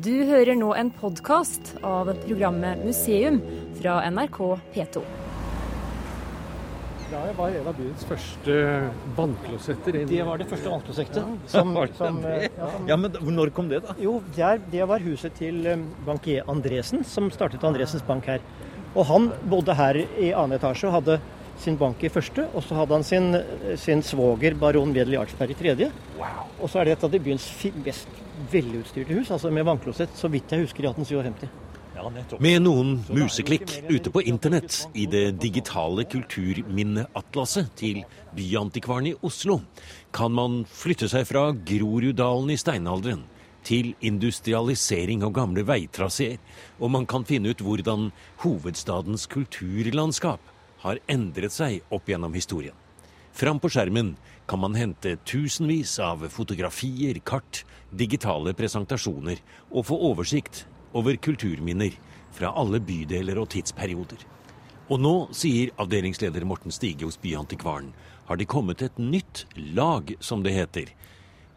[0.00, 3.40] Du hører nå en podkast av programmet Museum
[3.78, 4.38] fra NRK
[4.74, 5.02] P2.
[7.12, 8.54] Det var en av byens første
[9.18, 9.98] vannklosetter.
[10.08, 11.18] Det var det første vannklosettet.
[11.20, 11.50] Ja.
[11.52, 12.32] Som, Var det som, det?
[12.32, 13.94] eh, ja, som, Ja, men når kom det, da?
[14.00, 18.40] jo, det, er, det var huset til eh, bankier Andresen, som startet Andresens bank her.
[18.96, 21.20] Og han bodde her i annen etasje og hadde
[21.60, 23.28] sin bank i første, og så hadde han sin,
[23.78, 25.92] sin svoger baron Wedel Jarlsberg i tredje.
[26.62, 27.44] Og så er det et av de byens
[27.84, 28.21] mest
[28.52, 31.48] velutstyrte hus, altså med vannklosett, så vidt jeg husker i 1857.
[31.92, 32.40] Ja, nettopp.
[32.42, 38.00] Med noen museklikk ute på internett i det digitale kulturminneatlaset til
[38.36, 39.60] Byantikvaren i Oslo
[40.16, 43.26] kan man flytte seg fra Groruddalen i steinalderen
[43.62, 46.40] til industrialisering og gamle veitraseer,
[46.82, 48.10] og man kan finne ut hvordan
[48.42, 50.48] hovedstadens kulturlandskap
[50.82, 52.74] har endret seg opp gjennom historien.
[53.32, 60.66] Fram på skjermen kan man hente tusenvis av fotografier, kart, digitale presentasjoner og få oversikt
[60.92, 61.96] over kulturminner
[62.32, 64.20] fra alle bydeler og tidsperioder.
[64.92, 67.92] Og nå, sier avdelingsleder Morten Stige hos Byantikvaren,
[68.28, 70.92] har de kommet et nytt lag, som det heter.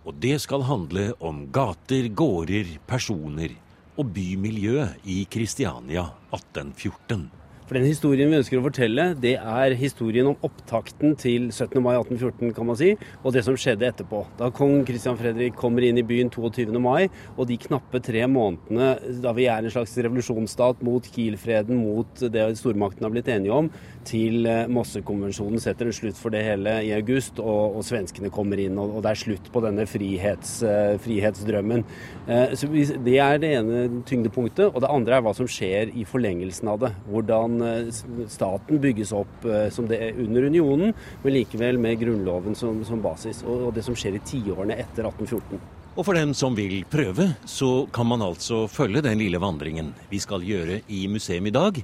[0.06, 3.58] Og det skal handle om gater, gårder, personer
[4.00, 7.28] og bymiljøet i Kristiania 1814.
[7.66, 11.80] For Den historien vi ønsker å fortelle, det er historien om opptakten til 17.
[11.82, 12.92] mai 1814, kan man si,
[13.24, 14.20] og det som skjedde etterpå.
[14.38, 16.70] Da kong Christian Fredrik kommer inn i byen 22.
[16.78, 22.22] mai, og de knappe tre månedene da vi er en slags revolusjonsstat mot Kiel-freden, mot
[22.36, 23.72] det stormakten har blitt enige om,
[24.06, 28.62] til eh, Mossekonvensjonen setter en slutt for det hele i august, og, og svenskene kommer
[28.62, 31.82] inn, og, og det er slutt på denne frihets, uh, frihetsdrømmen.
[32.30, 36.06] Uh, så Det er det ene tyngdepunktet, og det andre er hva som skjer i
[36.06, 36.94] forlengelsen av det.
[37.10, 37.90] Hvordan eh,
[38.32, 43.02] staten bygges opp eh, som det er under unionen, men likevel med Grunnloven som, som
[43.04, 43.44] basis.
[43.46, 45.60] Og, og det som skjer i tiårene etter 1814.
[45.96, 50.20] Og for dem som vil prøve, så kan man altså følge den lille vandringen vi
[50.20, 51.80] skal gjøre i museum i dag,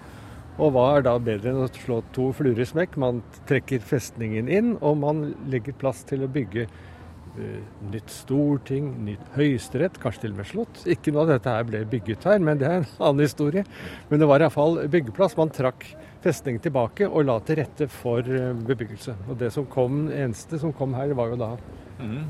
[0.54, 2.96] Og hva er da bedre enn å slå to fluer i smekk?
[3.02, 7.60] Man trekker festningen inn, og man legger plass til å bygge uh,
[7.90, 10.82] nytt storting, nytt høyesterett, kanskje til og med slott.
[10.86, 13.66] Ikke noe av dette her ble bygget her, men det er en annen historie.
[14.10, 15.34] Men det var iallfall byggeplass.
[15.40, 15.88] Man trakk
[16.24, 19.16] festningen tilbake og la til rette for eh, bebyggelse.
[19.26, 21.50] Og det som kom, eneste som kom her, var jo da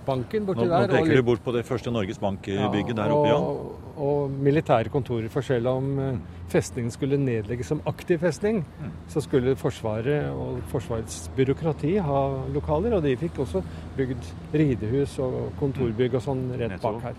[0.07, 0.87] banken Nå, borti nå der.
[0.87, 3.37] Nå peker og, du bort på det første Norges Bank-bygget der oppe, ja.
[3.39, 5.29] og, og militære kontorer.
[5.33, 6.19] For selv om eh,
[6.53, 8.91] festningen skulle nedlegges som aktiv festning, Mm.
[9.09, 12.97] så skulle Forsvaret og Forsvarets byråkrati ha lokaler.
[12.99, 13.63] Og de fikk også
[13.97, 17.15] bygd ridehus og kontorbygg og sånn rett bak her.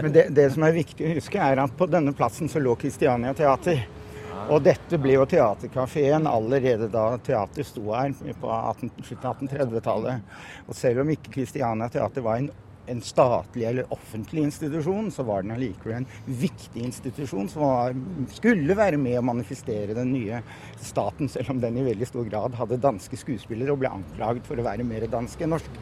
[0.00, 2.72] Men det, det som er viktig å huske, er at på denne plassen så lå
[2.80, 3.84] Kristiania Teater.
[4.52, 10.36] Og dette ble jo teaterkafeen allerede da teater sto her på 18, slutten av 1830-tallet.
[10.68, 12.50] Og selv om ikke Kristiania Teater var en,
[12.92, 17.96] en statlig eller offentlig institusjon, så var den allikevel en viktig institusjon som var,
[18.36, 20.42] skulle være med å manifestere den nye
[20.82, 24.60] staten, selv om den i veldig stor grad hadde danske skuespillere og ble anklaget for
[24.60, 25.80] å være mer dansk enn norsk.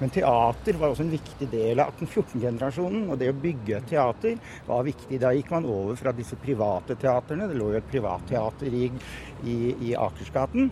[0.00, 3.08] Men teater var også en viktig del av 1814-generasjonen.
[3.12, 4.38] Og det å bygge teater
[4.68, 5.20] var viktig.
[5.20, 7.48] Da gikk man over fra disse private teaterne.
[7.50, 8.86] Det lå jo et privatteater i,
[9.44, 9.58] i,
[9.90, 10.70] i Akersgaten.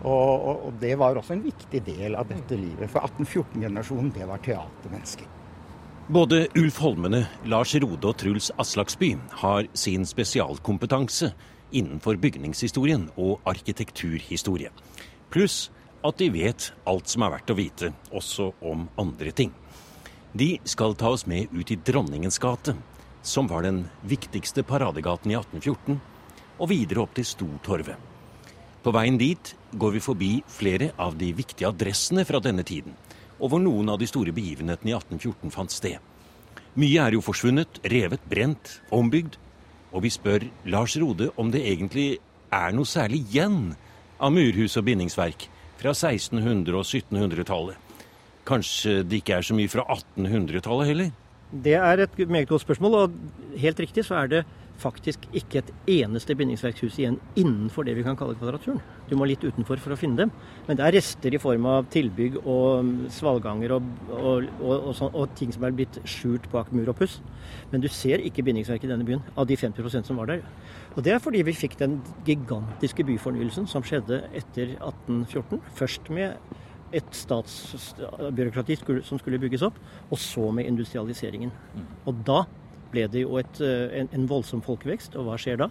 [0.00, 2.88] Og, og, og det var også en viktig del av dette livet.
[2.88, 5.36] For 1814-generasjonen, det var teatermennesker.
[6.10, 9.12] Både Ulf Holmene, Lars Rode og Truls Aslaksby
[9.44, 11.28] har sin spesialkompetanse
[11.70, 14.72] innenfor bygningshistorien og arkitekturhistorie.
[15.30, 15.68] Pluss
[16.06, 19.52] at de vet alt som er verdt å vite, også om andre ting.
[20.32, 22.76] De skal ta oss med ut i Dronningens gate,
[23.22, 25.98] som var den viktigste paradegaten i 1814,
[26.60, 28.08] og videre opp til Stortorvet.
[28.80, 32.94] På veien dit går vi forbi flere av de viktige adressene fra denne tiden,
[33.40, 35.98] og hvor noen av de store begivenhetene i 1814 fant sted.
[36.80, 39.36] Mye er jo forsvunnet, revet, brent, ombygd,
[39.90, 42.20] og vi spør Lars Rode om det egentlig
[42.54, 43.74] er noe særlig igjen
[44.20, 45.48] av murhus og bindingsverk
[45.80, 47.76] fra 1600- og 1700-tallet.
[48.48, 51.12] Kanskje det ikke er så mye fra 1800-tallet heller?
[51.50, 54.42] Det er et meget godt spørsmål, og helt riktig så er det
[54.80, 58.80] faktisk ikke et eneste bindingsverkshus igjen innenfor det vi kan kalle Kvadraturen.
[59.10, 60.32] Du må litt utenfor for å finne dem.
[60.66, 65.34] Men det er rester i form av tilbygg og svalganger og, og, og, sånn, og,
[65.38, 67.18] ting som er blitt skjult bak mur og puss.
[67.72, 70.44] Men du ser ikke bindingsverk i denne byen, av de 50% som var der.
[70.96, 75.62] Og det er fordi vi fikk den gigantiske byfornyelsen som skjedde etter 1814.
[75.78, 76.38] Først med
[76.96, 78.76] et statsbyråkrati
[79.06, 79.76] som skulle bygges opp,
[80.10, 81.52] og så med industrialiseringen.
[82.10, 82.42] Og da
[82.92, 85.70] ble det jo et, en, en, voldsom folkevekst, og hva skjer da?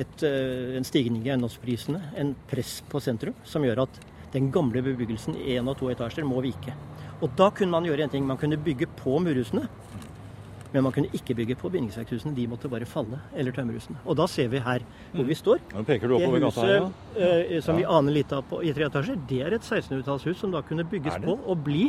[0.00, 4.00] Et, en stigning i eiendomsprisene, en press på sentrum, som gjør at
[4.32, 6.74] den gamle bebyggelsen i én og to etasjer må vike.
[7.20, 8.26] Og da kunne man gjøre en ting.
[8.26, 9.66] Man kunne bygge på murhusene.
[10.70, 12.32] Men man kunne ikke bygge på bindingsverkshusene.
[12.36, 13.18] De måtte bare falle.
[13.34, 13.98] Eller tømmerhusene.
[14.06, 15.58] Og da ser vi her hvor vi står.
[15.74, 16.76] Nå peker du oppover gata her,
[17.18, 17.32] ja.
[17.50, 20.54] uh, som vi aner litt av på, i tre etasjer, det er et 1600-tallshus som
[20.54, 21.88] da kunne bygges på og bli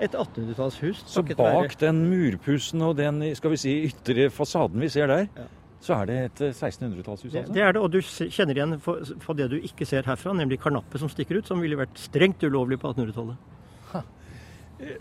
[0.00, 1.04] et 1800-tallshus.
[1.08, 5.46] Så bak den murpussen og den skal vi si, ytre fasaden vi ser der, ja.
[5.80, 7.30] så er det et 1600-tallshus?
[7.30, 7.46] Altså?
[7.48, 10.60] Det, det, er det, og du kjenner igjen på det du ikke ser herfra, nemlig
[10.62, 13.52] karnappet som stikker ut, som ville vært strengt ulovlig på 1800-tallet.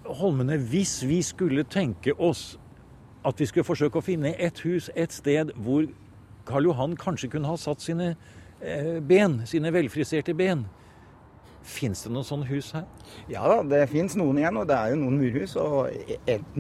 [0.07, 2.53] Holmene, hvis vi skulle tenke oss
[3.27, 5.87] at vi skulle forsøke å finne et hus et sted hvor
[6.45, 8.13] Karl Johan kanskje kunne ha satt sine
[8.61, 10.65] eh, ben, sine velfriserte ben.
[11.65, 12.83] Fins det noen sånne hus her?
[13.31, 14.57] Ja da, det fins noen igjen.
[14.61, 15.55] Og det er jo noen murhus.
[15.57, 15.89] Og
[16.29, 16.59] et,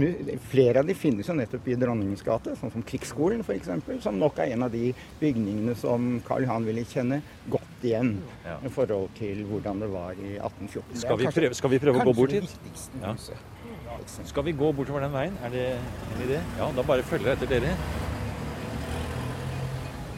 [0.49, 3.69] flere av de finnes jo nettopp i Dronningens gate, sånn som Krigsskolen f.eks.
[4.03, 4.89] Som nok er en av de
[5.21, 7.21] bygningene som Karl Johan ville kjenne
[7.53, 8.15] godt igjen
[8.47, 8.57] ja.
[8.65, 11.03] i forhold til hvordan det var i 1814.
[11.03, 12.57] Skal vi prøve, skal vi prøve å gå bort hit?
[13.03, 13.13] Ja.
[14.25, 15.37] Skal vi gå bortover den veien?
[15.45, 16.41] Er det en idé?
[16.57, 17.77] Ja, da bare følger jeg etter dere.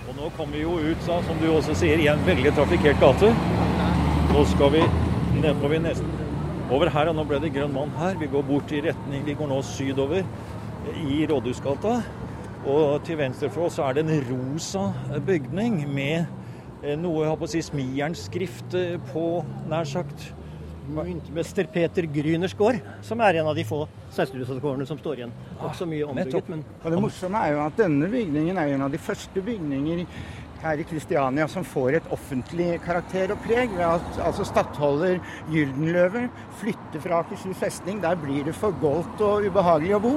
[0.07, 3.35] Og nå kommer vi jo ut, som du også sier, i en veldig trafikkert gate.
[4.37, 4.81] Nå skal vi
[5.41, 6.11] nedover nesten
[6.69, 8.19] over her, og nå ble det grønn mann her.
[8.21, 10.21] Vi går bort i retning Vi går nå sydover
[10.93, 11.95] i Rådhusgata.
[12.69, 14.91] Og til venstre for oss er det en rosa
[15.25, 16.27] bygning med
[16.83, 19.25] eh, noe jeg har på å si smijernskrift eh, på,
[19.73, 20.29] nær sagt
[20.87, 25.33] myntmester Peter Gryners gård, som er en av de få 1600-tallsgårdene som står igjen.
[25.57, 28.85] Ikke så mye ombygget, men Og Det morsomme er jo at denne bygningen er en
[28.85, 30.05] av de første bygninger
[30.63, 33.71] her i Kristiania som får et offentlig karakter og preg.
[33.77, 35.19] ved at altså Stattholder
[35.51, 36.27] Gyldenløve
[36.59, 38.01] flytter fra Akershus festning.
[38.01, 40.13] Der blir det for goldt og ubehagelig å bo.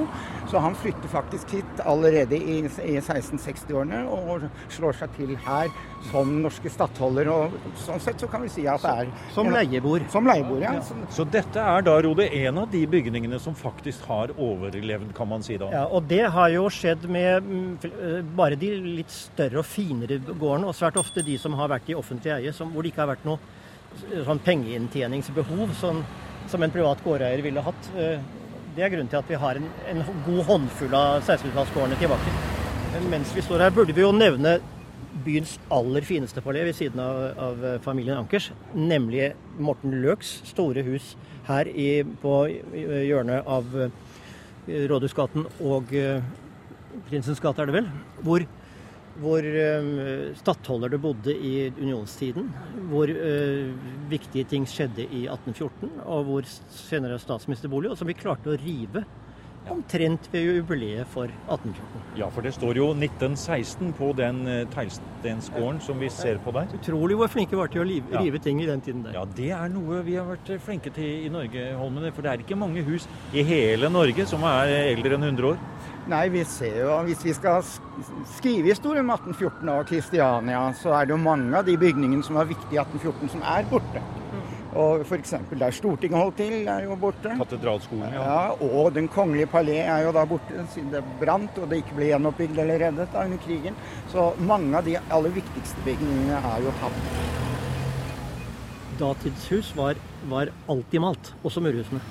[0.51, 5.71] Så han flytter faktisk hit allerede i, i 1660-årene og slår seg til her
[6.09, 7.29] som norske stattholder.
[7.31, 10.05] Og sånn sett så kan vi si at det er Som leieboer.
[10.13, 10.73] Som leieboer, ja.
[10.79, 11.07] ja.
[11.13, 15.45] Så dette er da, Rode, en av de bygningene som faktisk har overlevd, kan man
[15.45, 15.69] si da?
[15.73, 20.71] Ja, og det har jo skjedd med mm, bare de litt større og finere gårdene,
[20.71, 23.13] og svært ofte de som har vært i offentlig eie, som, hvor det ikke har
[23.13, 23.39] vært noe
[24.25, 25.99] sånn pengeinntjeningsbehov som,
[26.51, 27.89] som en privat gårdeier ville hatt.
[27.99, 28.21] Eh,
[28.75, 32.35] det er grunnen til at vi har en, en god håndfull av 1600-tallsgårdene tilbake.
[32.93, 34.59] Men mens vi står her, burde vi jo nevne
[35.25, 41.15] byens aller fineste palé ved siden av, av, familien Ankers, nemlig Morten Løks store hus
[41.47, 43.93] her i, på hjørnet av eh,
[44.91, 45.93] Rådhusgaten og
[47.07, 47.93] Prinsens gate, er det vel?
[48.25, 48.47] Hvor
[49.21, 49.43] hvor
[50.39, 52.45] stattholdere bodde i unionstiden,
[52.89, 53.11] hvor
[54.09, 59.03] viktige ting skjedde i 1814, og hvor senere statsministerbolig, og som vi klarte å rive
[59.69, 62.01] omtrent ved jubileet for 1814.
[62.17, 66.71] Ja, for det står jo 1916 på den uh, teglstensgården som vi ser på der.
[66.75, 68.41] Utrolig hvor flinke vi var til å rive, ja.
[68.43, 69.15] ting i den tiden der.
[69.19, 72.11] Ja, det er noe vi har vært flinke til i Norge, Holmene.
[72.15, 75.61] For det er ikke mange hus i hele Norge som er eldre enn 100 år.
[76.09, 77.61] Nei, vi ser jo Hvis vi skal
[78.37, 82.39] skrive historie om 1814 og Kristiania, så er det jo mange av de bygningene som
[82.39, 84.01] var viktige i 1814, som er borte.
[84.71, 85.33] Og f.eks.
[85.51, 87.33] der Stortinget holdt til, er jo borte.
[87.41, 88.21] Katedralskolen, ja.
[88.23, 88.69] ja.
[88.79, 92.07] Og Den kongelige palé er jo da borte, siden det brant og det ikke ble
[92.13, 93.75] gjenoppbygd eller reddet da under krigen.
[94.13, 97.03] Så mange av de aller viktigste bygningene er jo tatt.
[99.01, 99.99] Datidshus var,
[100.31, 102.01] var alltid malt, også murhusene.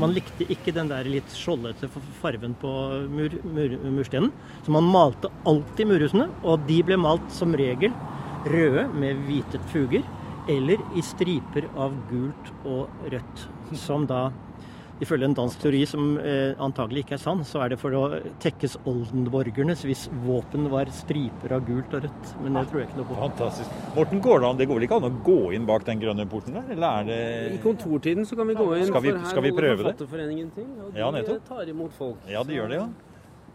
[0.00, 1.90] Man likte ikke den der litt skjoldete
[2.22, 2.70] farven på
[3.12, 4.30] mur, mur, murstenen.
[4.64, 7.92] Så man malte alltid murhusene, og de ble malt som regel
[8.48, 10.04] røde med hvite fuger,
[10.48, 13.46] eller i striper av gult og rødt.
[13.80, 14.30] Som da
[15.02, 18.02] ifølge en dansk teori som eh, antagelig ikke er sann, så er det for å
[18.40, 22.34] tekkes oldenborgernes hvis våpen var striper av gult og rødt.
[22.44, 23.16] Men det tror jeg ikke noe på.
[23.18, 23.70] Fantastisk.
[23.96, 26.26] Morten, går det, an, det går vel ikke an å gå inn bak den grønne
[26.30, 27.18] porten der, eller er det
[27.56, 29.76] I kontortiden så kan vi gå inn, Skal vi- for her skal vi holder prøve
[29.82, 29.84] det?
[29.96, 30.68] Forfatterforeningen til.
[30.84, 31.48] Og de Ja, nettopp.
[31.48, 32.16] tar imot folk.
[32.30, 32.88] Ja, det gjør det, ja.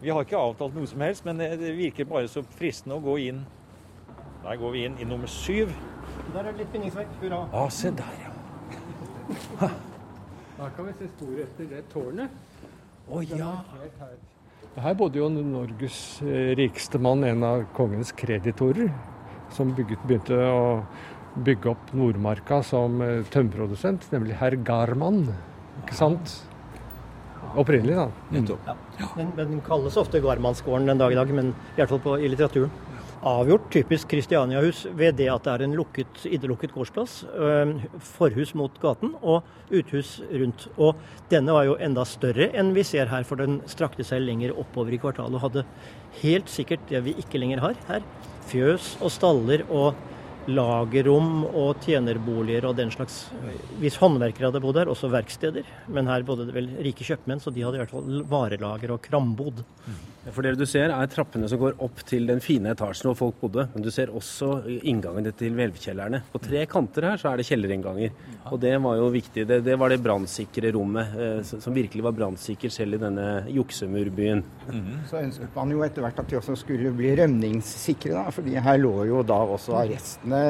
[0.02, 3.02] Vi har ikke avtalt noe som helst, men det det virker bare så fristende å
[3.04, 3.42] gå inn.
[4.44, 5.68] Der går vi inn i nummer syv.
[6.30, 7.14] Der er det litt bindingsverk.
[7.20, 7.40] Hurra.
[7.52, 9.70] Ja, se der, ja.
[10.60, 12.34] Da kan vi se spor etter det tårnet.
[13.10, 13.52] Å ja.
[14.80, 18.92] Her bodde jo Norges eh, rikeste mann, en av kongens kreditorer,
[19.56, 20.60] som bygget, begynte å
[21.46, 25.24] bygge opp Nordmarka som eh, tømmerprodusent, nemlig herr Garman.
[25.82, 26.36] Ikke sant?
[27.58, 28.06] Opprinnelig, da.
[28.36, 28.70] Nettopp.
[29.16, 32.14] Men, Den, den kalles ofte Garmannsgården den dag i dag, men i hvert fall på,
[32.22, 32.70] i litteraturen.
[33.20, 37.18] Avgjort typisk Kristianiahus ved det at det er en lukket, innelukket gårdsplass.
[38.00, 40.68] forhus mot gaten og uthus rundt.
[40.78, 40.96] Og
[41.28, 44.96] denne var jo enda større enn vi ser her, for den strakte seg lenger oppover
[44.96, 45.66] i kvartalet og hadde
[46.22, 48.06] helt sikkert det vi ikke lenger har her.
[48.48, 49.94] Fjøs og staller og
[50.48, 53.26] lagerrom og tjenerboliger og den slags.
[53.82, 55.68] Hvis håndverkere hadde bodd her, også verksteder.
[55.92, 59.02] Men her bodde det vel rike kjøpmenn, så de hadde i hvert fall varelager og
[59.04, 59.60] krambod.
[60.28, 63.38] For det du ser er trappene som går opp til den fine etasjen hvor folk
[63.40, 63.64] bodde.
[63.72, 66.20] Men du ser også inngangene til hvelvkjellerne.
[66.32, 68.12] På tre kanter her så er det kjellerinnganger.
[68.52, 69.46] Og det var jo viktig.
[69.48, 74.44] Det, det var det brannsikre rommet, eh, som virkelig var brannsikkert selv i denne juksemurbyen.
[75.08, 78.80] Så ønsket man jo etter hvert at de også skulle bli rømningssikre, da, fordi her
[78.80, 80.44] lå jo da også arrestene.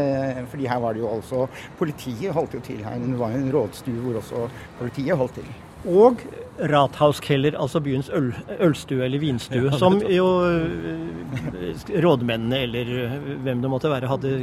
[0.51, 1.47] fordi her var det jo også
[1.79, 2.99] Politiet holdt jo til her.
[2.99, 4.47] Det var jo en rådstue hvor også
[4.81, 5.70] politiet holdt til.
[5.89, 6.21] Og
[6.61, 13.15] Rathauskeller, altså byens øl, ølstue eller vinstue, som jo øh, rådmennene eller øh,
[13.47, 14.35] hvem det måtte være, hadde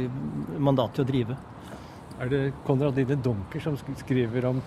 [0.58, 1.36] mandat til å drive.
[2.18, 4.58] Er det Konradine Dunker som skriver om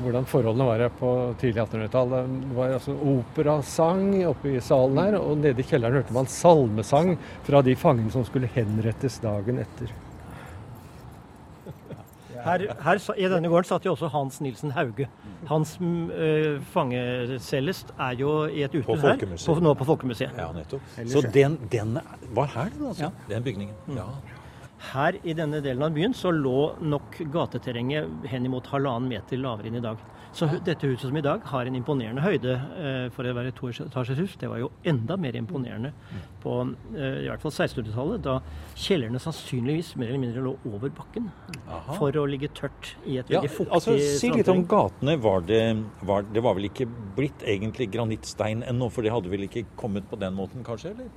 [0.00, 2.16] hvordan forholdene var her på tidlig 1800-tall?
[2.16, 7.14] Det var altså operasang oppe i salen her, og nede i kjelleren hørte man salmesang
[7.46, 9.92] fra de fangene som skulle henrettes dagen etter.
[12.46, 15.08] Her, her I denne gården satt jo også Hans Nilsen Hauge.
[15.50, 19.46] Hans mm, øh, fangecellest er jo i et På uthus her, Folkemuseet.
[19.50, 20.38] på, nå på Folkemuseet.
[20.38, 20.96] Ja, nettopp.
[21.10, 21.98] Så den, den
[22.36, 23.10] var her, den altså?
[23.30, 23.74] Den bygningen.
[23.96, 24.06] Ja.
[24.92, 29.80] Her i denne delen av byen så lå nok gateterrenget henimot halvannen meter lavere enn
[29.80, 30.02] i dag.
[30.36, 33.56] Så dette huset som i dag har en imponerende høyde eh, for å være et
[33.56, 35.94] toetasjes hus, det var jo enda mer imponerende
[36.42, 36.58] på
[36.92, 38.34] eh, i hvert fall 1600-tallet, da
[38.76, 41.30] kjellerne sannsynligvis mer eller mindre lå over bakken
[41.64, 41.96] Aha.
[41.96, 45.16] for å ligge tørt i et Ja, veldig fuktig altså, si litt om gatene.
[45.24, 45.62] Var det,
[46.04, 50.04] var, det var vel ikke blitt egentlig granittstein ennå, for det hadde vel ikke kommet
[50.10, 50.92] på den måten, kanskje?
[50.92, 51.08] eller?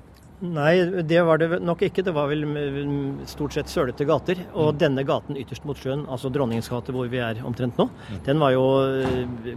[0.45, 2.05] Nei, det var det nok ikke.
[2.05, 4.45] Det var vel mm, stort sett sølete gater.
[4.53, 7.89] Og denne gaten ytterst mot sjøen, altså Dronningens gate hvor vi er omtrent nå,
[8.27, 8.65] den var jo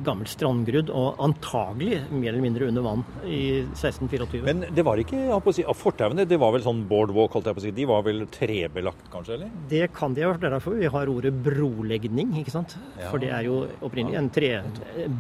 [0.02, 4.44] gammel gammelt strandgrudd og antagelig mer eller mindre under vann i 1624.
[4.46, 7.66] Men det var ikke si, fortauene, det var vel sånn boardwalk, holdt jeg på å
[7.66, 7.74] si.
[7.76, 9.38] De var vel trebelagt, kanskje?
[9.38, 9.50] eller?
[9.70, 12.76] Det kan de ha vært derfor vi har ordet brolegning, ikke sant?
[13.00, 13.10] Ja.
[13.10, 14.54] For det er jo opprinnelig en tre,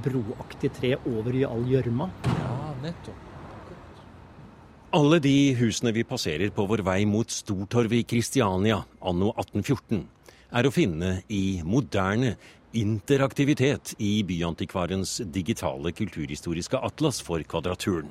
[0.04, 2.10] broaktig tre over i all gjørma.
[2.30, 3.31] Ja, nettopp.
[4.92, 10.02] Alle de husene vi passerer på vår vei mot Stortorvet i Kristiania anno 1814,
[10.52, 12.34] er å finne i moderne
[12.76, 18.10] interaktivitet i Byantikvarens digitale kulturhistoriske atlas for Kvadraturen.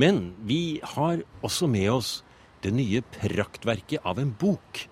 [0.00, 2.14] Men vi har også med oss
[2.64, 4.86] det nye praktverket av en bok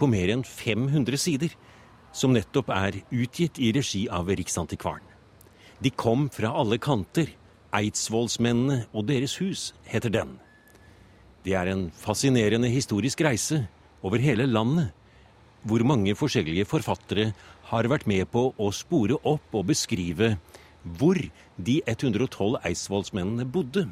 [0.00, 1.52] på mer enn 500 sider,
[2.08, 5.04] som nettopp er utgitt i regi av Riksantikvaren.
[5.84, 7.28] De kom fra alle kanter.
[7.74, 10.36] Eidsvollsmennene og deres hus heter den.
[11.44, 13.66] Det er en fascinerende historisk reise
[14.02, 14.90] over hele landet,
[15.62, 17.32] hvor mange forskjellige forfattere
[17.70, 20.36] har vært med på å spore opp og beskrive
[20.98, 21.18] hvor
[21.58, 23.84] de 112 eidsvollsmennene bodde.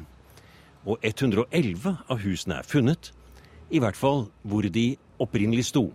[0.87, 3.11] Og 111 av husene er funnet,
[3.69, 5.89] i hvert fall hvor de opprinnelig sto.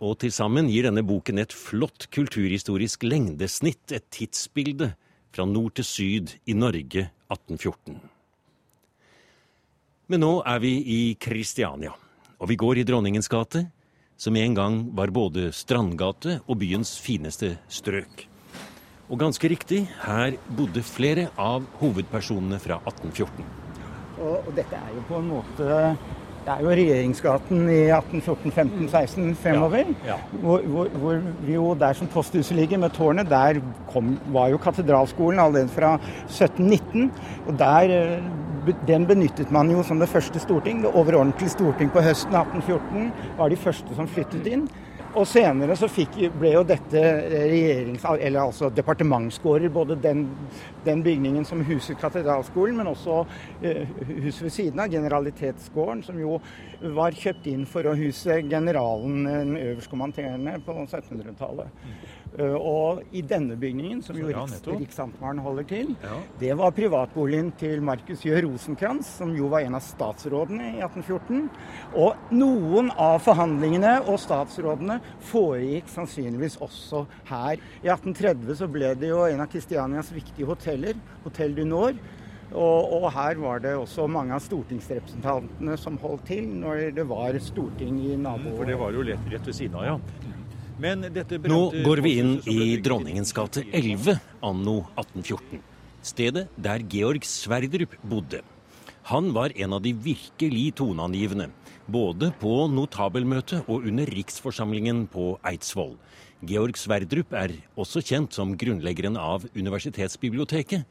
[0.00, 4.94] Og til sammen gir denne boken et flott kulturhistorisk lengdesnitt, et tidsbilde
[5.34, 8.00] fra nord til syd i Norge 1814.
[10.10, 11.92] Men nå er vi i Kristiania,
[12.40, 13.68] og vi går i Dronningens gate,
[14.20, 18.26] som en gang var både strandgate og byens fineste strøk.
[19.10, 23.46] Og ganske riktig, her bodde flere av hovedpersonene fra 1814.
[24.20, 25.78] Og, og dette er jo på en måte
[26.50, 29.92] Det er jo regjeringsgaten i 1814, 15, 16 fremover.
[30.02, 30.38] Ja, ja.
[30.42, 33.60] Hvor, hvor, hvor jo der som posthuset ligger med tårnet, der
[33.92, 35.92] kom, var jo katedralskolen allerede fra
[36.26, 37.12] 1719.
[37.46, 40.82] Og der, eh, den benyttet man jo som det første storting.
[40.82, 44.66] Det overordentlige storting på høsten 1814 var de første som flyttet inn.
[45.10, 47.00] Og senere så fikk, ble jo dette
[47.32, 48.04] regjerings...
[48.12, 49.72] Eller altså departementsgårder.
[49.74, 50.22] Både den,
[50.84, 56.38] den, bygningen som huset katedralskolen, men også uh, huset ved siden av, Generalitetsgården, som jo
[56.94, 61.82] var kjøpt inn for å huse generalen, den øverstkommanderende, på 1700-tallet.
[62.38, 66.18] Uh, og i denne bygningen, som jo Riks, Riksantikvaren holder til, ja.
[66.38, 71.48] det var privatboligen til Markus Jø Rosenkrantz, som jo var en av statsrådene i 1814.
[71.98, 75.00] Og noen av forhandlingene og statsrådene
[75.32, 77.58] foregikk sannsynligvis også her.
[77.82, 81.98] I 1830 så ble det jo en av Kristianias viktige hoteller, Hotell du Nord.
[82.50, 87.38] Og, og, her var det også mange av stortingsrepresentantene som holdt til når det var
[87.42, 88.56] storting i naboen.
[88.58, 90.36] For det var jo lett, rett ved siden av, ja.
[90.80, 95.60] Nå går vi inn i Dronningens gate 11 anno 1814.
[96.00, 98.40] Stedet der Georg Sverdrup bodde.
[99.10, 101.50] Han var en av de virkelig toneangivende
[101.90, 105.98] både på notabelmøtet og under riksforsamlingen på Eidsvoll.
[106.48, 110.88] Georg Sverdrup er også kjent som grunnleggeren av Universitetsbiblioteket.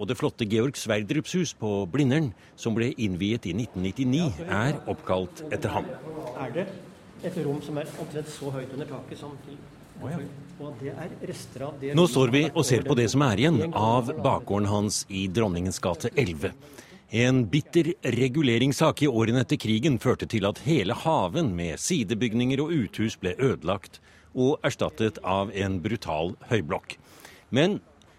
[0.00, 5.44] Og det flotte Georg Sverdrups hus på Blindern, som ble innviet i 1999, er oppkalt
[5.50, 5.88] etter ham.
[6.40, 6.70] Er det
[7.24, 9.56] et rom som er omtrent så høyt under taket som til
[11.96, 15.80] Nå står vi og ser på det som er igjen av bakgården hans i Dronningens
[15.80, 16.52] gate 11.
[17.16, 22.74] En bitter reguleringssak i årene etter krigen førte til at hele haven med sidebygninger og
[22.76, 24.00] uthus ble ødelagt
[24.36, 26.98] og erstattet av en brutal høyblokk.
[27.48, 27.78] Men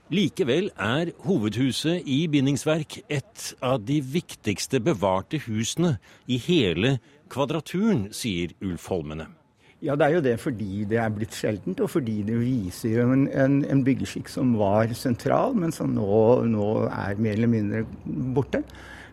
[0.09, 6.97] likevel er hovedhuset i bindingsverk et av de viktigste bevarte husene i hele
[7.31, 9.27] Kvadraturen, sier Ulf Holmene.
[9.83, 13.27] Ja, det er jo det fordi det er blitt sjeldent, og fordi det viser en,
[13.29, 17.83] en, en byggeskikk som var sentral, men som nå, nå er mer eller mindre
[18.33, 18.63] borte.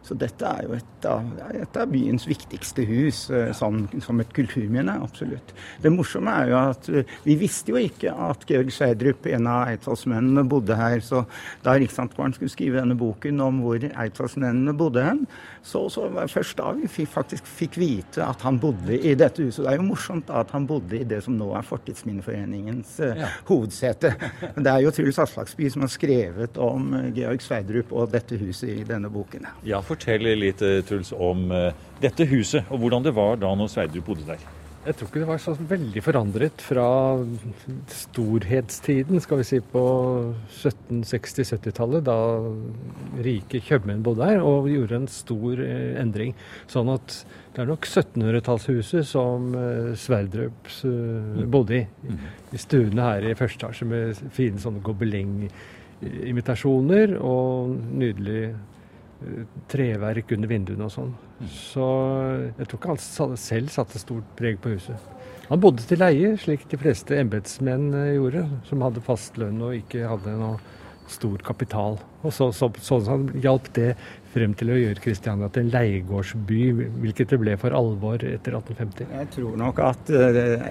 [0.05, 3.87] Så dette er jo et av, et av byens viktigste hus eh, som,
[4.21, 5.55] et kulturminne, absolutt.
[5.81, 9.71] Det morsomme er jo at eh, vi visste jo ikke at Georg Sverdrup, en av
[9.73, 11.01] eidsvollsmennene, bodde her.
[11.05, 11.25] Så
[11.65, 15.25] da Riksantikvaren skulle skrive denne boken om hvor eidsvollsmennene bodde hen,
[15.65, 19.15] så, så var det først da vi fikk, faktisk fikk vite at han bodde i
[19.17, 19.65] dette huset.
[19.65, 23.15] Det er jo morsomt da at han bodde i det som nå er Fortidsminneforeningens uh,
[23.25, 23.33] ja.
[23.49, 24.13] hovedsete.
[24.65, 28.85] Det er jo Truls Aslaksby som har skrevet om Georg Sverdrup og dette huset i
[28.87, 29.49] denne boken.
[29.65, 33.55] Ja, for fortell litt, eh, Truls, om eh, dette huset, og hvordan det var da
[33.55, 34.39] når Sverdrup bodde der.
[34.85, 37.17] Jeg tror ikke det var så veldig forandret fra
[37.89, 39.81] storhetstiden, skal vi si, på
[40.53, 42.45] 1760-70-tallet, da
[43.25, 46.37] rike kjøpmenn bodde her og gjorde en stor eh, endring.
[46.69, 49.57] Sånn at det er nok 1700-tallshuset som
[49.97, 51.49] Sverdrup mm.
[51.55, 51.87] bodde i.
[52.05, 52.19] Mm.
[52.53, 58.53] I stuene her i første etasje med fine sånne gobelengimitasjoner og nydelig
[59.71, 61.13] treverk under vinduene og sånn.
[61.51, 61.87] Så
[62.59, 65.11] jeg tror ikke han selv satte stort preg på huset.
[65.51, 69.77] Han bodde til leie, slik de fleste embetsmenn eh, gjorde, som hadde fast lønn og
[69.77, 70.57] ikke hadde noe
[71.13, 71.99] stor kapital.
[72.25, 73.91] Og så, så, så, så hjalp det
[74.35, 76.61] frem til å gjøre Kristiania til en leiegårdsby,
[77.03, 79.11] hvilket det ble for alvor etter 1850?
[79.21, 80.65] Jeg tror nok at uh,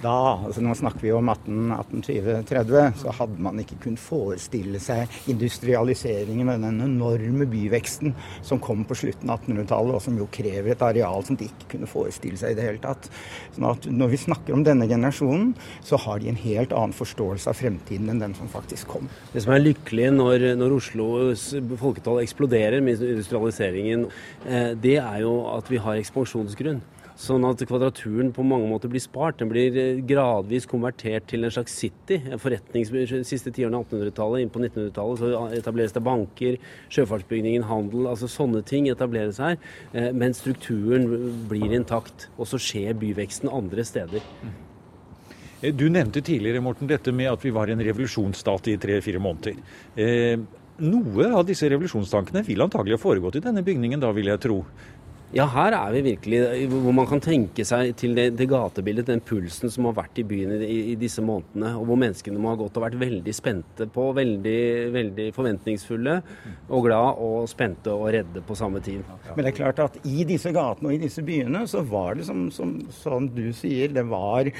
[0.00, 6.48] da, altså nå snakker vi om 1820-30, så hadde man ikke kunnet forestille seg industrialiseringen
[6.48, 8.14] med den enorme byveksten
[8.46, 11.74] som kom på slutten av 1800-tallet, og som jo krever et areal som de ikke
[11.74, 13.10] kunne forestille seg i det hele tatt.
[13.56, 15.52] Sånn at når vi snakker om denne generasjonen,
[15.84, 19.10] så har de en helt annen forståelse av fremtiden enn den som faktisk kom.
[19.34, 24.08] Det som er lykkelig når, når Oslos folketall eksploderer med industrialiseringen,
[24.46, 26.80] eh, det er jo at vi har ekspansjonsgrunn.
[27.20, 29.42] Sånn at Kvadraturen på mange måter blir spart.
[29.42, 32.16] Den blir eh, gradvis konvertert til en slags city.
[32.40, 36.56] Forretningsby siste tiårene av 1800-tallet, inn på 1900-tallet så etableres det banker,
[36.88, 38.08] sjøfartsbygningen, handel.
[38.08, 39.58] altså Sånne ting etableres her.
[39.92, 41.04] Eh, men strukturen
[41.50, 42.30] blir intakt.
[42.38, 44.24] Og så skjer byveksten andre steder.
[45.76, 49.60] Du nevnte tidligere Morten, dette med at vi var en revolusjonsstat i tre-fire måneder.
[50.80, 54.62] Noe av disse revolusjonstankene vil antagelig ha foregått i denne bygningen, da vil jeg tro.
[55.30, 59.20] Ja, her er vi virkelig hvor man kan tenke seg til det, det gatebildet, den
[59.22, 61.70] pulsen som har vært i byen i, i, disse månedene.
[61.78, 66.16] Og hvor menneskene må ha gått og vært veldig spente på, veldig, veldig forventningsfulle
[66.66, 69.06] og glad og spente og redde på samme tid.
[69.36, 72.26] Men det er klart at i disse gatene og i disse byene så var det
[72.26, 74.50] som, som, som du sier, det var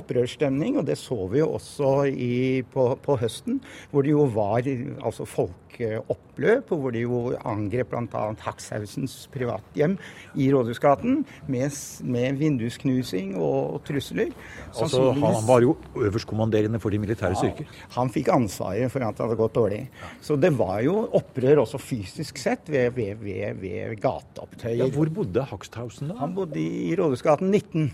[0.00, 0.80] opprørsstemning.
[0.80, 3.60] Og det så vi jo også i, på, på høsten,
[3.92, 8.26] hvor det jo var altså folkeoppløp, og hvor de jo angrep bl.a.
[8.48, 9.89] Hakshausens privathjem
[10.36, 11.76] i Rådhusgaten med,
[12.16, 14.32] med vindusknusing og trusler.
[14.74, 17.70] Altså, Han var jo øverstkommanderende for de militære styrker?
[17.96, 19.80] han fikk ansvaret for at det hadde gått dårlig.
[20.22, 24.84] Så det var jo opprør også fysisk sett ved, ved, ved, ved gateopptøyer.
[24.84, 26.20] Ja, hvor bodde Hagsthausen da?
[26.20, 27.90] Han bodde i Rådhusgaten 19.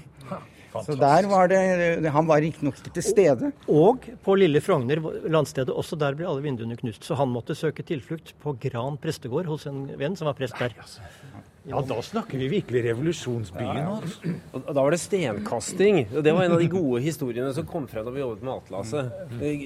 [0.84, 3.52] Så der var det Han var riktignok ikke til stede.
[3.68, 7.04] Og på Lille Frogner, landstedet, også der ble alle vinduene knust.
[7.06, 10.74] Så han måtte søke tilflukt på Gran prestegård hos en venn som var prest der.
[11.66, 13.78] Ja, da snakker vi virkelig revolusjonsbyen.
[13.90, 14.34] Altså.
[14.54, 16.04] Og da var det stenkasting.
[16.14, 18.52] og Det var en av de gode historiene som kom frem da vi jobbet med
[18.54, 19.10] Atlaset.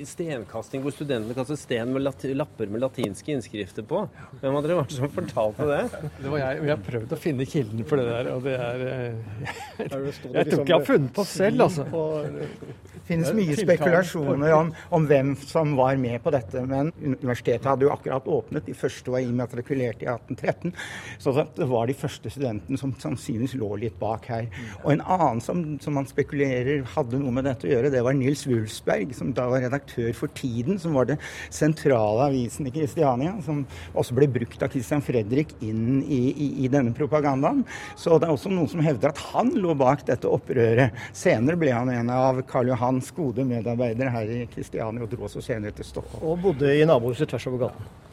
[0.08, 4.06] Stenkasting hvor studentene kastet sten med lapper med latinske innskrifter på.
[4.40, 5.82] Hvem av dere var det som fortalte det?
[6.22, 6.62] Det var jeg.
[6.62, 9.44] og Jeg har prøvd å finne kilden for det der, og det er eh,
[9.80, 11.84] Jeg tror ikke jeg har funnet på selv, altså.
[12.30, 16.64] Det finnes mye spekulasjoner om, om, hvem som var med på dette.
[16.64, 18.64] Men universitetet hadde jo akkurat åpnet.
[18.70, 20.72] De første var immatrikulert i 1813.
[21.20, 24.48] Så det var de første studentene som sannsynligvis lå litt bak her.
[24.82, 28.16] Og en annen som, som, man spekulerer hadde noe med dette å gjøre, det var
[28.16, 31.18] Nils Wulfsberg, som da var redaktør for Tiden, som var det
[31.54, 33.64] sentrale avisen i Kristiania, som
[33.98, 37.64] også ble brukt av Christian Fredrik inn i, i, i, denne propagandaen.
[37.98, 40.96] Så det er også noen som hevder at han lå bak dette opprøret.
[41.16, 45.42] Senere ble han en av Karl Johans gode medarbeidere her i Kristiania, og dro også
[45.44, 46.26] senere til Stockholm.
[46.30, 48.09] Og bodde i nabohuset tvers over gaten.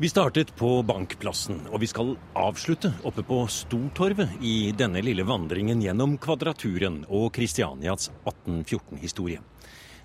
[0.00, 5.82] Vi startet på Bankplassen, og vi skal avslutte oppe på Stortorvet i denne lille vandringen
[5.84, 9.42] gjennom Kvadraturen og Kristianias 1814-historie.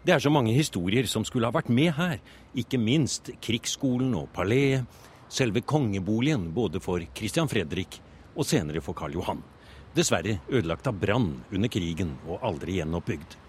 [0.03, 2.19] Det er så mange historier som skulle ha vært med her,
[2.51, 4.83] ikke minst krigsskolen og paleet,
[5.31, 8.01] selve kongeboligen både for Christian Fredrik
[8.35, 9.47] og senere for Karl Johan.
[9.95, 13.39] Dessverre ødelagt av brann under krigen og aldri gjenoppbygd.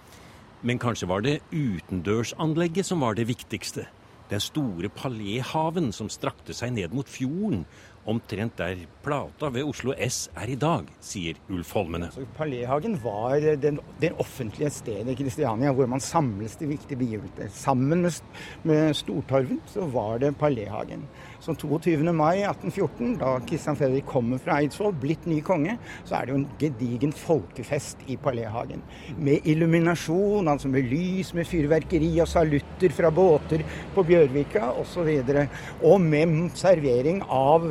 [0.63, 3.91] Men kanskje var det utendørsanlegget som var det viktigste
[4.31, 7.65] den store paléhaven som strakte seg ned mot fjorden,
[8.07, 12.13] omtrent der plata ved Oslo S er i dag, sier Ulf Holmene.
[12.39, 17.51] Paléhagen var den, den, offentlige stedet i Kristiania hvor man samles til viktige begivenheter.
[17.51, 18.21] Sammen med,
[18.63, 21.07] med Stortorven så var det Paléhagen.
[21.41, 22.13] Så 22.
[22.17, 26.39] mai 1814, da Kristian Fredrik kommer fra Eidsvoll, blitt ny konge, så er det jo
[26.41, 28.85] en gedigen folkefest i Paléhagen.
[29.19, 35.13] Med illuminasjon, altså med lys, med fyrverkeri og salutter fra båter på Bjørvika osv.
[35.17, 35.47] Og, så
[35.87, 37.69] og med servering av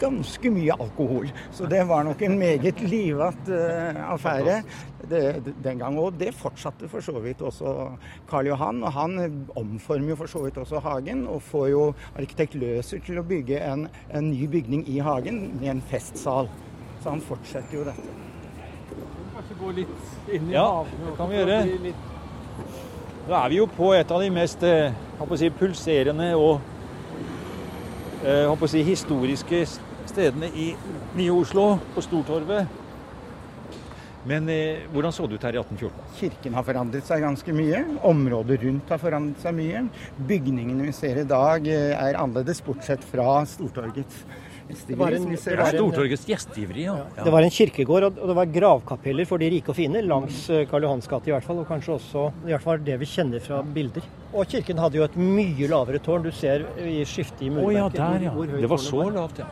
[0.00, 1.30] ganske mye alkohol.
[1.54, 4.60] Så det var nok en meget livat uh, affære
[5.10, 5.98] det, den gang.
[5.98, 7.74] Og det fortsatte for så vidt også
[8.30, 8.82] Karl Johan.
[8.82, 11.82] Og han omformer jo for så vidt også Hagen, og får jo
[12.14, 16.50] arkitekt Løser til å bygge en, en ny bygning i Hagen med en festsal.
[17.02, 18.16] Så han fortsetter jo dette.
[19.36, 21.04] Kanskje gå litt inn i ja, hagen?
[21.06, 21.58] det kan vi gjøre.
[23.28, 24.96] Da er vi jo på et av de mest eh,
[25.38, 26.77] si, pulserende og eh,
[28.66, 29.64] si, historiske
[30.08, 30.72] stedene i
[31.16, 32.66] Nye Oslo, på Stortorvet.
[34.28, 36.08] Men eh, hvordan så det ut her i 1814?
[36.18, 37.84] Kirken har forandret seg ganske mye.
[38.04, 39.84] Området rundt har forandret seg mye.
[40.28, 44.24] Bygningene vi ser i dag eh, er annerledes, bortsett fra Stortorgets.
[44.68, 46.96] Det var en, det var Stortorgets gjestgiveri, ja.
[47.16, 47.24] ja.
[47.24, 50.66] Det var en kirkegård, og det var gravkapeller for de rike og fine langs eh,
[50.68, 53.40] Karl Johans gate i hvert fall, og kanskje også i hvert fall det vi kjenner
[53.44, 54.04] fra bilder.
[54.34, 56.26] Og kirken hadde jo et mye lavere tårn.
[56.26, 57.72] Du ser i skiftet i murverket.
[57.72, 58.60] Oh, ja, der, ja.
[58.60, 59.48] Det var så lavt, ja.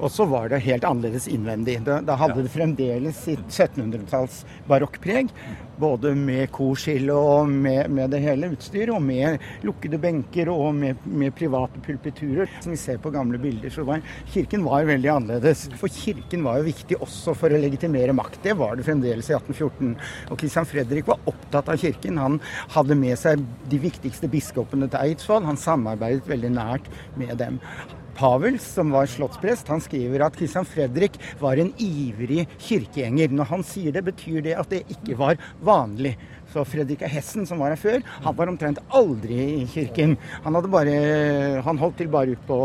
[0.00, 1.80] Og så var det helt annerledes innvendig.
[1.84, 5.28] Da, da hadde det fremdeles sitt 1700-talls barokkpreg.
[5.80, 11.04] Både med korskille og med, med, det hele utstyret, og med lukkede benker og med,
[11.04, 12.48] med, private pulpiturer.
[12.60, 15.66] Som vi ser på gamle bilder, så var kirken var veldig annerledes.
[15.80, 18.40] For kirken var jo viktig også for å legitimere makt.
[18.44, 19.94] Det var det fremdeles i 1814.
[20.30, 22.20] Og Christian Fredrik var opptatt av kirken.
[22.20, 22.40] Han
[22.76, 25.48] hadde med seg de viktigste biskopene til Eidsvoll.
[25.48, 27.60] Han samarbeidet veldig nært med dem.
[28.20, 33.32] Pavels, som var slottsprest, han skriver at Christian Fredrik var en ivrig kirkegjenger.
[33.32, 36.18] Når han sier det, betyr det at det ikke var vanlig.
[36.52, 40.18] Så Fredrik Hessen, som var her før, han var omtrent aldri i kirken.
[40.44, 40.98] Han, bare,
[41.64, 42.60] han holdt til bare ut på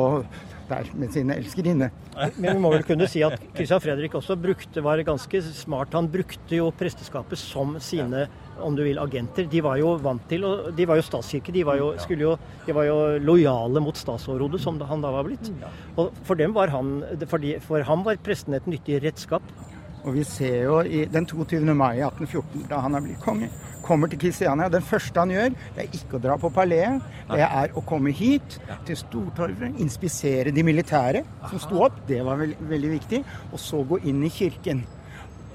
[0.67, 1.91] der med sine elskerinne.
[2.35, 5.95] Men vi må vel kunne si at Christian Fredrik også brukte, var ganske smart.
[5.95, 8.25] Han brukte jo presteskapet som sine
[8.63, 9.47] om du vil, agenter.
[9.51, 11.53] De var jo vant til og De var jo statskirke.
[11.55, 15.51] De var jo, jo, de var jo lojale mot statsoverhodet, som han da var blitt.
[15.97, 19.43] Og for dem var han, for, de, for ham var presten et nyttig redskap.
[20.05, 21.63] Og vi ser jo i den 22.
[21.73, 23.49] mai 1814, da han er blitt konge,
[23.85, 24.67] kommer til Kristiania.
[24.69, 27.01] Den første han gjør, det er ikke å dra på paleet.
[27.31, 32.03] Det er å komme hit, til Stortorvet, inspisere de militære som sto opp.
[32.09, 33.23] Det var veld, veldig viktig.
[33.51, 34.85] Og så gå inn i kirken.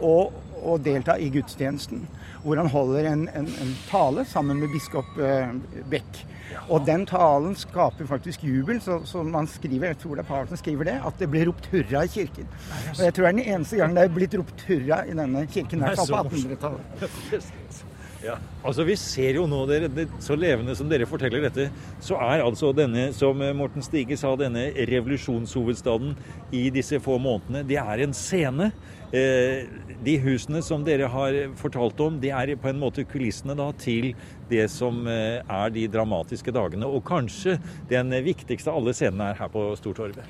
[0.00, 2.06] Og, og delta i gudstjenesten
[2.44, 5.52] hvor han holder en, en, en tale sammen med biskop eh,
[5.90, 6.22] Beck.
[6.70, 10.48] Og den talen skaper faktisk jubel, så, så, man skriver, jeg tror det er Paul
[10.48, 12.48] som skriver det, at det blir ropt hurra i kirken.
[12.96, 15.46] Og jeg tror det er den eneste gang det er blitt ropt hurra i denne
[15.46, 17.86] kirken, i hvert fall på 1800-tallet.
[18.20, 18.34] Ja,
[18.66, 21.70] altså Vi ser jo nå, dere, det, så levende som dere forteller dette,
[22.04, 26.12] så er altså denne, som Morten Stige sa, denne revolusjonshovedstaden
[26.56, 28.68] i disse få månedene, det er en scene.
[29.16, 29.64] Eh,
[30.04, 34.12] de husene som dere har fortalt om, det er på en måte kulissene da til
[34.52, 36.86] det som eh, er de dramatiske dagene.
[36.86, 37.56] Og kanskje
[37.90, 40.28] den viktigste av alle scenene er her på Stortorvet.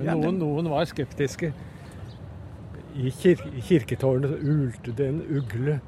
[0.00, 1.52] Noen, noen var skeptiske.
[2.90, 5.78] I, kir kirketårnet ulte det en ugle.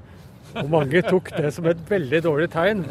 [0.55, 2.85] Og mange tok det som et veldig dårlig tegn.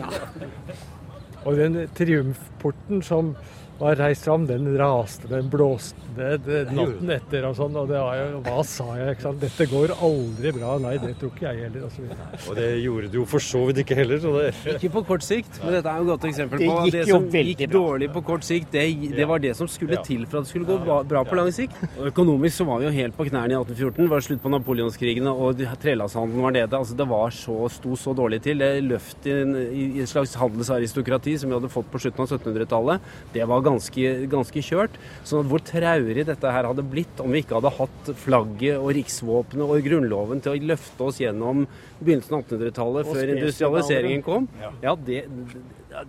[1.46, 3.36] Og den triumfporten som
[3.82, 7.76] var reist fram, den raste, den blåste det, det, natten etter og sånn.
[7.80, 9.16] Og det var jo Hva sa jeg?
[9.16, 9.40] ikke sant?
[9.42, 10.76] Dette går aldri bra.
[10.84, 11.86] Nei, det tror ikke jeg heller.
[11.88, 12.40] Og, så videre.
[12.42, 14.22] Og det gjorde det jo for så vidt ikke heller.
[14.24, 14.50] Så det...
[14.76, 17.28] Ikke på kort sikt, men dette er jo et godt eksempel på at det som
[17.32, 18.72] gikk dårlig på kort sikt.
[18.76, 21.52] Det, det var det som skulle til for at det skulle gå bra, på lang
[21.56, 21.80] sikt.
[21.96, 24.02] Og økonomisk så var vi jo helt på knærne i 1814.
[24.02, 26.82] Det var slutt på napoleonskrigene og trelandshandelen var nede.
[26.82, 28.62] Altså det var så, sto så dårlig til.
[28.62, 32.36] Det løft i en, i et slags handelsaristokrati som vi hadde fått på slutten av
[32.36, 34.98] 1700-tallet, det var ganske, ganske kjørt.
[35.28, 39.66] Så hvor traurig dette her hadde blitt om vi ikke hadde hatt flagget og riksvåpenet
[39.66, 41.66] og grunnloven til å løfte oss gjennom
[42.02, 44.48] begynnelsen av 1800-tallet, før industrialiseringen kom.
[44.62, 44.72] Ja.
[44.82, 45.26] Ja, det,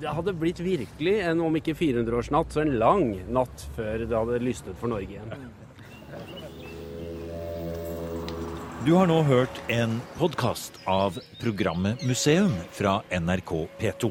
[0.01, 4.40] det hadde blitt virkelig en om ikke 400-årsnatt, så en lang natt før det hadde
[4.42, 5.51] lysnet for Norge igjen.
[8.83, 14.11] Du har nå hørt en podkast av programmet Museum fra NRK P2.